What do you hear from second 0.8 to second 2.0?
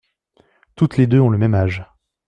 les deux ont le même âge!